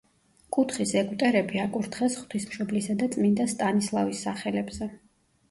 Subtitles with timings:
[0.55, 4.91] კუთხის ეგვტერები აკურთხეს ღვთისმშობლისა და წმინდა სტანისლავის სახელებზე.